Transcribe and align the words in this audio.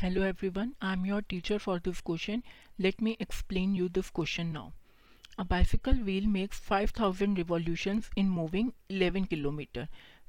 Hello 0.00 0.24
everyone 0.48 0.72
I 0.82 0.92
am 0.92 1.04
your 1.06 1.22
teacher 1.28 1.58
for 1.58 1.78
this 1.84 2.00
question 2.06 2.42
let 2.80 3.02
me 3.02 3.10
explain 3.20 3.74
you 3.74 3.88
this 3.88 4.08
question 4.14 4.46
now 4.46 4.70
a 5.38 5.44
bicycle 5.50 6.00
wheel 6.02 6.26
makes 6.26 6.60
five 6.62 6.90
thousand 6.98 7.36
revolution 7.36 8.02
in 8.18 8.28
moving 8.30 8.70
eleven 8.90 9.24
kilometre 9.24 9.86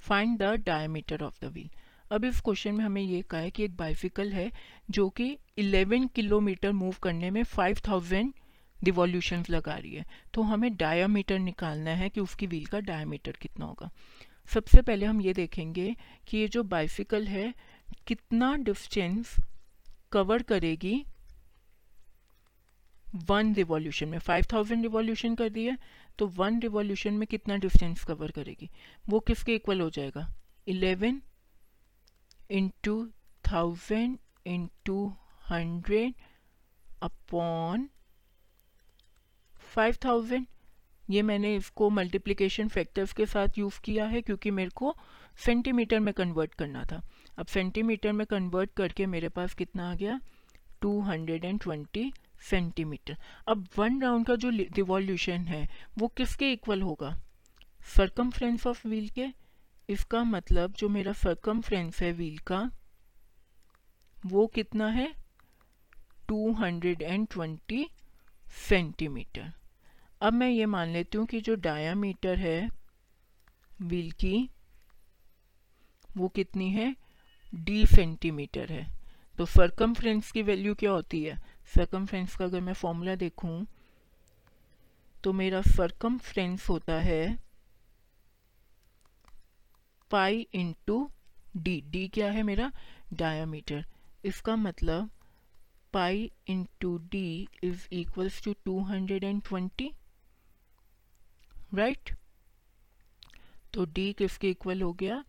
find 0.07 0.37
the 0.39 0.51
diameter 0.65 1.23
of 1.23 1.39
the 1.41 1.51
wheel 1.53 1.69
अब 2.11 2.25
इस 2.25 2.39
question 2.41 2.75
में 2.75 2.83
हमें 2.85 3.01
यह 3.01 3.21
कहा 3.21 3.39
है 3.39 3.49
कि 3.51 3.63
एक 3.63 3.75
bicycle 3.77 4.31
है 4.33 4.51
जो 4.89 5.09
कि 5.09 5.37
इलेवन 5.57 6.07
किलोमीटर 6.15 6.71
मूव 6.71 6.95
करने 7.03 7.31
में 7.31 7.43
फाइव 7.43 7.81
थाउज़ेंड 7.87 8.33
रिवोल्यूशन 8.79 9.43
लगा 9.49 9.73
रही 9.73 9.93
है। 9.95 10.05
तो 10.33 10.41
हमें 10.43 10.75
डायामीटर 10.77 11.39
निकालना 11.39 11.91
है 11.91 12.09
कि 12.09 12.21
उसकी 12.21 12.47
व्हील 12.47 12.65
का 12.65 12.79
डायामीटर 12.79 13.37
कितना 13.41 13.65
होगा। 13.65 13.89
सबसे 14.53 14.81
पहले 14.81 15.05
हम 15.05 15.21
ये 15.21 15.33
देखेंगे 15.33 15.95
कि 16.27 16.37
ये 16.37 16.47
जो 16.47 16.63
बाइसिकल 16.65 17.27
है, 17.27 17.53
कितना 18.07 18.55
डिस्टेंस 18.55 19.35
कवर 20.11 20.41
करेगी 20.43 21.05
वन 23.29 23.53
रिवॉल्यूशन 23.55 24.07
में 24.09 24.19
फाइव 24.19 24.45
थाउज़ेंड 24.53 24.81
रिवॉल्यूशन 24.81 25.35
कर 25.35 25.49
दी 25.49 25.65
है 25.65 25.77
तो 26.19 26.27
वन 26.27 26.59
रिवॉल्यूशन 26.61 27.13
में 27.13 27.27
कितना 27.27 27.55
डिस्टेंस 27.55 28.03
कवर 28.03 28.31
करेगी? 28.31 28.69
वो 29.09 29.19
किसके 29.19 29.55
इक्वल 29.55 29.81
हो 29.81 29.89
जाएगा? 29.89 30.27
Eleven 30.67 31.21
into 32.51 32.95
thousand 33.43 34.17
into 34.45 35.13
hundred 35.49 36.13
upon 37.01 37.89
five 39.75 39.95
thousand 40.05 40.47
ये 41.09 41.21
मैंने 41.21 41.55
इसको 41.55 41.89
मल्टीप्लिकेशन 41.89 42.67
फैक्टर्स 42.67 43.13
के 43.13 43.25
साथ 43.25 43.57
यूज़ 43.57 43.79
किया 43.81 44.05
है 44.05 44.21
क्योंकि 44.21 44.51
मेरे 44.51 44.69
को 44.69 44.95
सेंटीमीटर 45.45 45.99
में 45.99 46.13
कन्वर्ट 46.13 46.53
करना 46.53 46.83
था। 46.83 47.01
अब 47.37 47.45
सेंटीमीटर 47.45 48.11
में 48.11 48.27
कन्वर्ट 48.27 48.69
करके 48.77 49.05
मेरे 49.05 49.29
पास 49.29 49.53
कितना 49.53 49.91
आ 49.91 49.95
गया? 49.95 50.19
220 50.81 52.11
सेंटीमीटर 52.49 53.17
अब 53.47 53.67
वन 53.77 54.01
राउंड 54.01 54.25
का 54.25 54.35
जो 54.35 54.49
रिवॉल्यूशन 54.49 55.47
है, 55.47 55.67
वो 55.97 56.07
किसके 56.07 56.51
इक्वल 56.51 56.81
होगा? 56.81 57.21
सरकमफ्रेंस 57.95 58.67
ऑफ़ 58.67 58.87
व्हील 58.87 59.09
के। 59.09 59.27
इसका 59.89 60.23
मतलब 60.23 60.73
जो 60.73 60.89
मेरा 60.89 61.13
सरकमफ्रेंस 61.13 62.01
है 62.01 62.11
व्हील 62.13 62.37
का, 62.37 62.71
वो 64.25 64.47
कितना 64.47 64.87
है? 64.87 65.13
220 66.31 67.85
सेंटीमीटर 68.69 69.53
अब 70.21 70.33
मैं 70.33 70.49
ये 70.49 70.65
मान 70.65 70.89
लेती 70.89 71.17
हूँ 71.17 71.25
कि 71.27 71.39
जो 71.41 71.55
डायामीटर 71.55 72.37
है 72.39 72.69
व्हील 73.81 74.11
की, 74.11 74.49
वो 76.17 76.27
कितनी 76.27 76.69
है? 76.71 76.95
डी 77.53 77.85
सेंटीमीटर 77.85 78.71
है। 78.71 78.85
तो 79.37 79.45
सरकमफ्रेंस 79.45 80.31
की 80.31 80.41
वैल्यू 80.41 80.73
क्या 80.75 80.91
होती 80.91 81.23
है? 81.23 81.37
सरकमफ्रेंस 81.75 82.35
का 82.35 82.45
अगर 82.45 82.61
मैं 82.61 82.73
फॉर्मूला 82.73 83.15
देखूँ 83.15 83.65
तो 85.23 85.33
मेरा 85.33 85.61
सरकमफ्रेंस 85.61 86.67
होता 86.69 86.99
है 86.99 87.37
पाई 90.11 90.47
इंटू 90.53 91.09
डी 91.57 91.79
डी 91.91 92.07
क्या 92.07 92.31
है 92.31 92.43
मेरा? 92.43 92.71
डायामीटर 93.13 93.85
इसका 94.25 94.55
मतलब 94.55 95.09
pi 95.93 96.29
into 96.47 96.97
D 97.11 97.47
is 97.63 97.87
equals 97.91 98.43
to 98.43 98.53
two 98.65 98.79
hundred 98.83 99.23
and 99.23 99.41
twenty 99.43 99.91
right 101.75 102.15
तो 103.73 103.85
डी 103.85 104.11
किसके 104.13 104.49
इक्वल 104.49 104.81
हो 104.81 104.91
गया? 104.93 105.23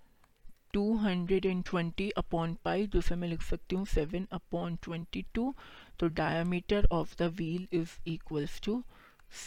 220 0.76 2.10
अपॉन 2.18 2.54
पाई 2.64 2.86
जिसे 2.86 3.14
मैं 3.16 3.28
लिख 3.28 3.42
सकती 3.42 3.76
हूँ 3.76 3.84
सेवन 3.86 4.26
अपॉन 4.32 4.76
22 4.88 5.52
तो 6.00 6.08
diameter 6.08 6.88
of 6.92 7.16
the 7.18 7.30
wheel 7.36 7.66
is 7.72 7.96
equals 8.10 8.60
to 8.64 8.82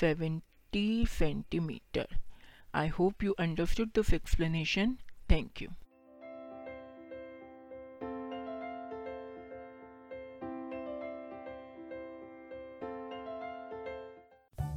70 0.01 1.07
centimetre 1.09 2.17
I 2.75 2.87
hope 2.97 3.23
you 3.23 3.31
understood 3.39 3.89
this 3.95 4.13
explanation 4.13 4.97
thank 5.31 5.61
you 5.61 5.69